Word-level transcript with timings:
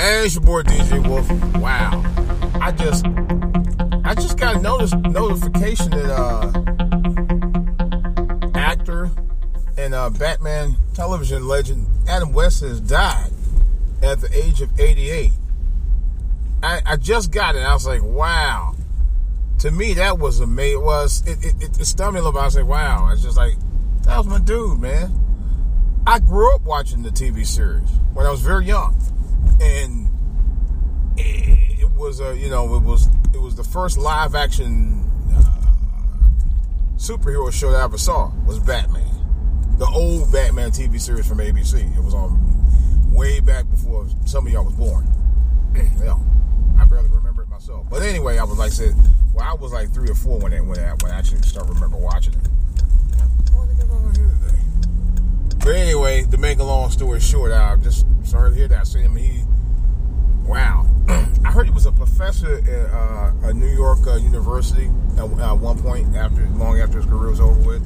Hey, 0.00 0.24
it's 0.24 0.34
your 0.34 0.44
boy 0.44 0.62
DJ 0.62 1.06
Wolf. 1.06 1.30
Wow. 1.56 2.02
I 2.58 2.72
just 2.72 3.04
I 4.02 4.14
just 4.14 4.38
got 4.38 4.56
a 4.56 4.58
notice 4.58 4.94
notification 4.94 5.90
that 5.90 6.10
uh 6.10 6.50
actor 8.58 9.10
and 9.76 9.92
uh 9.92 10.08
Batman 10.08 10.76
television 10.94 11.46
legend 11.46 11.86
Adam 12.08 12.32
West 12.32 12.62
has 12.62 12.80
died 12.80 13.30
at 14.02 14.22
the 14.22 14.34
age 14.34 14.62
of 14.62 14.80
88. 14.80 15.32
I, 16.62 16.80
I 16.86 16.96
just 16.96 17.30
got 17.30 17.54
it. 17.54 17.58
I 17.58 17.74
was 17.74 17.86
like, 17.86 18.02
wow. 18.02 18.74
To 19.58 19.70
me, 19.70 19.92
that 19.92 20.18
was 20.18 20.40
amazing. 20.40 20.80
It 20.80 20.82
was 20.82 21.22
it, 21.26 21.44
it, 21.44 21.62
it, 21.62 21.78
it 21.78 21.84
stunned 21.84 22.14
me 22.14 22.20
a 22.20 22.22
little 22.22 22.32
bit. 22.32 22.40
I 22.40 22.46
was 22.46 22.56
like, 22.56 22.64
wow. 22.64 23.10
It's 23.12 23.22
just 23.22 23.36
like 23.36 23.58
that 24.04 24.16
was 24.16 24.26
my 24.26 24.38
dude, 24.38 24.80
man. 24.80 25.12
I 26.06 26.20
grew 26.20 26.54
up 26.54 26.62
watching 26.62 27.02
the 27.02 27.10
TV 27.10 27.46
series 27.46 27.90
when 28.14 28.24
I 28.24 28.30
was 28.30 28.40
very 28.40 28.64
young, 28.64 28.96
and 29.60 30.08
it 31.16 31.90
was 31.90 32.20
a 32.20 32.36
you 32.36 32.48
know 32.48 32.74
it 32.74 32.82
was 32.82 33.08
it 33.34 33.40
was 33.40 33.54
the 33.54 33.64
first 33.64 33.98
live 33.98 34.34
action 34.34 35.04
uh, 35.34 35.68
superhero 36.96 37.52
show 37.52 37.70
that 37.70 37.80
I 37.80 37.84
ever 37.84 37.98
saw 37.98 38.32
was 38.46 38.58
Batman, 38.58 39.04
the 39.78 39.86
old 39.86 40.32
Batman 40.32 40.70
TV 40.70 41.00
series 41.00 41.26
from 41.26 41.38
ABC. 41.38 41.96
It 41.96 42.02
was 42.02 42.14
on 42.14 42.38
way 43.12 43.40
back 43.40 43.68
before 43.70 44.06
some 44.24 44.46
of 44.46 44.52
y'all 44.52 44.64
was 44.64 44.74
born. 44.74 45.06
yeah, 45.74 46.18
I 46.78 46.84
barely 46.86 47.08
remember 47.08 47.42
it 47.42 47.48
myself. 47.48 47.86
But 47.90 48.02
anyway, 48.02 48.38
I 48.38 48.44
was 48.44 48.58
like 48.58 48.68
I 48.68 48.74
said, 48.74 48.94
well, 49.34 49.46
I 49.46 49.54
was 49.54 49.72
like 49.72 49.92
three 49.92 50.10
or 50.10 50.14
four 50.14 50.38
when 50.38 50.52
it, 50.52 50.64
when 50.64 50.78
I, 50.78 50.94
when 51.02 51.12
I 51.12 51.18
actually 51.18 51.42
start 51.42 51.68
remember 51.68 51.96
watching 51.96 52.34
it. 52.34 52.48
But 55.58 55.74
anyway, 55.74 56.24
to 56.30 56.38
make 56.38 56.58
a 56.58 56.64
long 56.64 56.90
story 56.90 57.20
short, 57.20 57.52
I 57.52 57.76
just 57.76 58.06
sorry 58.30 58.50
to 58.52 58.56
hear 58.56 58.68
that. 58.68 58.86
Seen. 58.86 59.14
He, 59.16 59.42
wow. 60.44 60.86
I 61.08 61.50
heard 61.50 61.66
he 61.66 61.72
was 61.72 61.86
a 61.86 61.92
professor 61.92 62.58
at 62.58 62.90
uh, 62.94 63.48
a 63.48 63.52
New 63.52 63.66
York 63.66 64.06
uh, 64.06 64.16
university 64.16 64.86
at 65.18 65.24
one 65.58 65.82
point 65.82 66.14
after, 66.14 66.46
long 66.50 66.80
after 66.80 66.98
his 66.98 67.06
career 67.06 67.30
was 67.30 67.40
over 67.40 67.60
with, 67.60 67.84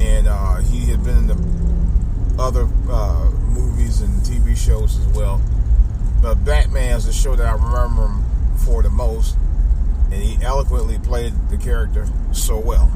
and 0.00 0.28
uh, 0.28 0.56
he 0.56 0.86
had 0.86 1.02
been 1.02 1.18
in 1.18 1.26
the 1.26 2.42
other 2.42 2.68
uh, 2.88 3.30
movies 3.48 4.02
and 4.02 4.12
TV 4.22 4.56
shows 4.56 4.98
as 5.00 5.06
well. 5.08 5.42
But 6.22 6.44
Batman's 6.44 7.06
the 7.06 7.12
show 7.12 7.34
that 7.34 7.46
I 7.46 7.52
remember 7.52 8.06
him 8.06 8.24
for 8.64 8.82
the 8.82 8.90
most, 8.90 9.36
and 10.12 10.22
he 10.22 10.42
eloquently 10.44 10.98
played 10.98 11.32
the 11.50 11.56
character 11.56 12.06
so 12.32 12.58
well. 12.58 12.90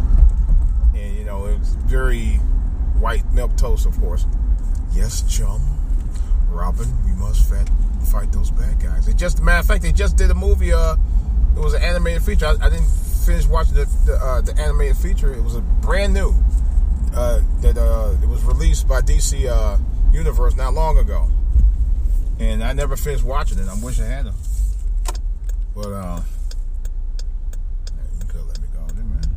And 0.95 1.17
you 1.17 1.25
know, 1.25 1.47
it 1.47 1.59
was 1.59 1.75
very 1.75 2.37
white 3.01 3.31
milk 3.33 3.57
toast, 3.57 3.87
of 3.87 3.99
course. 3.99 4.25
Yes, 4.93 5.23
chum. 5.23 5.61
Robin, 6.51 6.89
we 7.05 7.13
must 7.13 7.49
fight, 7.49 7.69
fight 8.11 8.33
those 8.33 8.51
bad 8.51 8.81
guys. 8.81 9.07
They 9.07 9.15
just, 9.15 9.43
matter 9.43 9.61
of 9.61 9.67
fact, 9.67 9.83
they 9.83 9.93
just 9.93 10.17
did 10.17 10.31
a 10.31 10.35
movie. 10.35 10.73
Uh, 10.73 10.97
it 11.57 11.61
was 11.61 11.75
an 11.75 11.83
animated 11.83 12.23
feature. 12.23 12.47
I, 12.47 12.57
I 12.61 12.71
didn't 12.71 12.91
finish 13.25 13.47
watching 13.47 13.75
the 13.75 13.85
the, 14.07 14.15
uh, 14.15 14.41
the, 14.41 14.57
animated 14.61 14.97
feature. 14.97 15.33
It 15.33 15.43
was 15.43 15.55
a 15.55 15.61
brand 15.61 16.15
new. 16.15 16.35
Uh, 17.15 17.41
that 17.61 17.77
uh, 17.77 18.15
it 18.23 18.29
was 18.29 18.45
released 18.45 18.87
by 18.87 19.01
DC 19.01 19.45
uh, 19.51 19.77
Universe 20.13 20.55
not 20.55 20.75
long 20.75 20.97
ago, 20.97 21.29
and 22.39 22.63
I 22.63 22.73
never 22.73 22.97
finished 22.97 23.25
watching 23.25 23.59
it. 23.59 23.67
I 23.69 23.75
wish 23.83 23.99
I 23.99 24.05
had 24.05 24.27
them, 24.27 24.35
but 25.75 25.89
uh, 25.89 26.21
you 28.21 28.27
could 28.29 28.47
let 28.47 28.61
me 28.61 28.69
go, 28.73 28.95
man. 28.95 29.37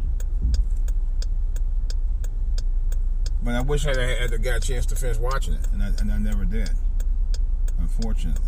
But 3.44 3.56
I 3.56 3.61
wish 3.61 3.88
I 3.88 4.00
had, 4.00 4.30
had 4.30 4.44
got 4.44 4.58
a 4.58 4.59
chance 4.59 4.86
to 4.88 4.95
finish 4.95 5.17
watching 5.17 5.56
it, 5.56 5.67
and 5.72 5.81
I, 5.81 5.88
and 6.00 6.11
I 6.11 6.19
never 6.19 6.45
did, 6.45 6.69
unfortunately. 7.97 8.41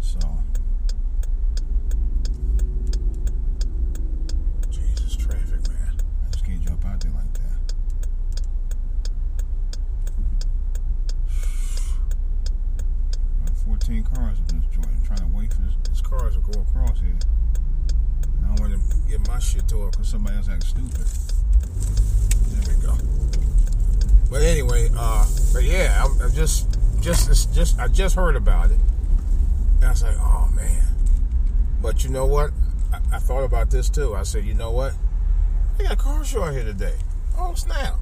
So, 0.00 0.18
Jesus, 4.70 5.16
traffic, 5.16 5.68
man. 5.68 5.96
I 6.26 6.30
just 6.30 6.44
can't 6.44 6.60
jump 6.62 6.84
out 6.86 7.00
there 7.00 7.12
like 7.12 7.32
that. 7.34 7.74
About 13.42 13.56
14 13.58 14.02
cars 14.04 14.38
in 14.38 14.46
this 14.58 14.66
joint. 14.74 14.86
I'm 14.88 15.02
trying 15.04 15.20
to 15.20 15.26
wait 15.36 15.52
for 15.52 15.60
this, 15.62 15.74
these 15.88 16.00
cars 16.00 16.34
to 16.34 16.40
go 16.40 16.60
across 16.60 16.98
here. 17.00 17.10
And 17.10 17.24
I 18.46 18.48
don't 18.54 18.60
want 18.70 18.72
to 18.72 18.80
get 19.10 19.26
my 19.28 19.38
shit 19.38 19.68
tore 19.68 19.90
because 19.90 20.08
somebody 20.08 20.36
else 20.36 20.48
acting 20.48 20.66
stupid. 20.66 21.06
There 22.52 22.74
we 22.74 22.80
go. 22.82 22.96
But 24.30 24.42
anyway, 24.42 24.88
uh, 24.96 25.26
but 25.52 25.64
yeah, 25.64 26.04
I, 26.04 26.06
I 26.24 26.28
just, 26.30 26.77
just, 27.00 27.54
just, 27.54 27.78
I 27.78 27.88
just 27.88 28.14
heard 28.14 28.36
about 28.36 28.70
it, 28.70 28.78
and 29.76 29.84
I 29.84 29.90
was 29.90 30.02
like, 30.02 30.16
oh 30.18 30.50
man. 30.54 30.82
But 31.80 32.04
you 32.04 32.10
know 32.10 32.26
what? 32.26 32.50
I, 32.92 33.16
I 33.16 33.18
thought 33.18 33.44
about 33.44 33.70
this 33.70 33.88
too. 33.88 34.14
I 34.14 34.22
said, 34.22 34.44
you 34.44 34.54
know 34.54 34.70
what? 34.70 34.94
They 35.76 35.84
got 35.84 35.92
a 35.92 35.96
car 35.96 36.24
show 36.24 36.42
out 36.42 36.52
here 36.52 36.64
today. 36.64 36.94
Oh 37.36 37.54
snap! 37.54 37.94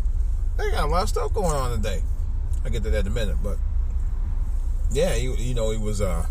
They 0.56 0.70
got 0.70 0.84
a 0.84 0.86
lot 0.86 1.02
of 1.02 1.08
stuff 1.08 1.34
going 1.34 1.54
on 1.54 1.76
today. 1.76 2.02
I 2.64 2.68
get 2.70 2.82
to 2.84 2.90
that 2.90 3.00
in 3.00 3.06
a 3.06 3.10
minute, 3.10 3.36
but 3.42 3.58
yeah, 4.90 5.14
you, 5.14 5.34
you 5.36 5.54
know, 5.54 5.70
it 5.70 5.80
was, 5.80 6.00
uh, 6.00 6.26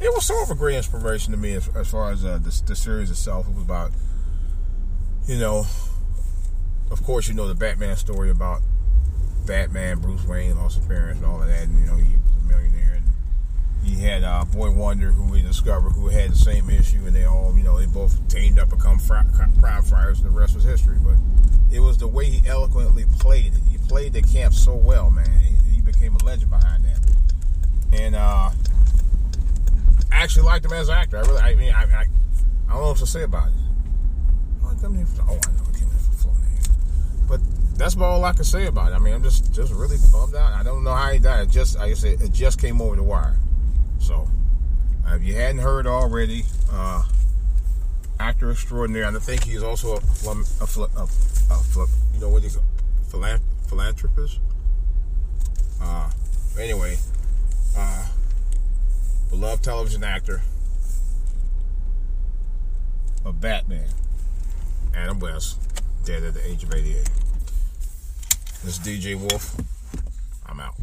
it 0.00 0.12
was 0.12 0.26
sort 0.26 0.42
of 0.44 0.50
a 0.50 0.58
great 0.58 0.76
inspiration 0.76 1.32
to 1.32 1.38
me 1.38 1.54
as, 1.54 1.68
as 1.74 1.90
far 1.90 2.12
as 2.12 2.24
uh, 2.24 2.38
the, 2.38 2.62
the 2.66 2.76
series 2.76 3.10
itself. 3.10 3.48
It 3.48 3.54
was 3.54 3.64
about, 3.64 3.90
you 5.26 5.38
know, 5.38 5.66
of 6.90 7.02
course, 7.02 7.28
you 7.28 7.34
know 7.34 7.48
the 7.48 7.54
Batman 7.54 7.96
story 7.96 8.30
about 8.30 8.60
Batman, 9.46 10.00
Bruce 10.00 10.24
Wayne 10.26 10.56
lost 10.56 10.76
his 10.76 10.86
parents 10.86 11.20
and 11.20 11.30
all 11.30 11.40
of 11.40 11.48
that, 11.48 11.62
and 11.62 11.78
you 11.78 11.86
know 11.86 11.96
he 11.96 12.16
was 12.16 12.44
a 12.44 12.48
millionaire, 12.48 12.94
and 12.94 13.04
he 13.84 14.02
had 14.02 14.24
uh, 14.24 14.44
Boy 14.44 14.70
Wonder, 14.70 15.12
who 15.12 15.30
we 15.30 15.40
discovered, 15.40 15.90
who 15.90 16.08
had 16.08 16.32
the 16.32 16.36
same 16.36 16.68
issue, 16.68 17.06
and 17.06 17.14
they 17.14 17.24
all, 17.24 17.56
you 17.56 17.62
know, 17.62 17.78
they 17.78 17.86
both 17.86 18.26
teamed 18.28 18.58
up, 18.58 18.70
become 18.70 18.98
fri- 18.98 19.22
crime 19.60 19.82
fighters, 19.82 20.20
and 20.20 20.26
the 20.26 20.38
rest 20.38 20.56
was 20.56 20.64
history. 20.64 20.98
But 20.98 21.16
it 21.70 21.80
was 21.80 21.96
the 21.98 22.08
way 22.08 22.26
he 22.26 22.48
eloquently 22.48 23.04
played 23.18 23.54
it. 23.54 23.60
He 23.70 23.78
played 23.78 24.12
the 24.12 24.22
camp 24.22 24.52
so 24.52 24.74
well, 24.74 25.10
man. 25.10 25.30
He, 25.40 25.76
he 25.76 25.80
became 25.80 26.16
a 26.16 26.24
legend 26.24 26.50
behind 26.50 26.84
that, 26.84 26.98
and 27.92 28.16
uh, 28.16 28.50
I 30.12 30.22
actually 30.22 30.46
liked 30.46 30.64
him 30.64 30.72
as 30.72 30.88
an 30.88 30.96
actor. 30.96 31.18
I 31.18 31.20
really, 31.20 31.40
I 31.40 31.54
mean, 31.54 31.72
I, 31.72 31.82
I, 31.82 32.06
I 32.68 32.72
don't 32.72 32.82
know 32.82 32.88
what 32.88 32.96
to 32.98 33.06
say 33.06 33.22
about 33.22 33.48
it. 33.48 33.54
Oh, 34.64 34.70
I 34.76 34.80
come 34.80 34.96
here 34.96 35.06
for, 35.06 35.22
oh, 35.22 35.38
I 35.46 35.52
know, 35.52 35.62
I 35.68 35.78
came 35.78 35.88
here 35.88 35.98
for 35.98 36.16
Florida. 36.16 36.42
But 37.28 37.40
that's 37.86 37.94
about 37.94 38.06
all 38.06 38.24
I 38.24 38.32
can 38.32 38.42
say 38.42 38.66
about 38.66 38.90
it. 38.90 38.96
I 38.96 38.98
mean, 38.98 39.14
I'm 39.14 39.22
just 39.22 39.54
just 39.54 39.72
really 39.72 39.96
bummed 40.10 40.34
out. 40.34 40.52
I 40.54 40.64
don't 40.64 40.82
know 40.82 40.92
how 40.92 41.12
he 41.12 41.20
died. 41.20 41.46
It 41.46 41.50
just 41.50 41.78
like 41.78 41.92
I 41.92 41.94
said, 41.94 42.20
it 42.20 42.32
just 42.32 42.60
came 42.60 42.82
over 42.82 42.96
the 42.96 43.04
wire. 43.04 43.38
So, 44.00 44.28
if 45.06 45.22
you 45.22 45.34
hadn't 45.34 45.58
heard 45.58 45.86
already, 45.86 46.42
uh, 46.72 47.04
actor 48.18 48.50
extraordinary. 48.50 49.04
I 49.04 49.16
think 49.20 49.44
he's 49.44 49.62
also 49.62 49.98
a, 49.98 50.00
phil- 50.00 50.90
a, 50.96 51.00
a, 51.00 51.54
a 51.54 51.86
you 52.12 52.20
know 52.20 52.28
what 52.28 52.42
he's 52.42 52.56
a 52.56 52.60
philan- 53.08 53.38
philanthropist. 53.68 54.40
Uh, 55.80 56.10
anyway, 56.58 56.96
uh, 57.78 58.08
beloved 59.30 59.62
television 59.62 60.02
actor 60.02 60.42
of 63.24 63.40
Batman, 63.40 63.86
Adam 64.92 65.20
West, 65.20 65.60
dead 66.04 66.24
at 66.24 66.34
the 66.34 66.44
age 66.44 66.64
of 66.64 66.74
88. 66.74 67.08
This 68.66 68.80
DJ 68.80 69.14
Wolf. 69.14 69.54
I'm 70.44 70.58
out. 70.58 70.74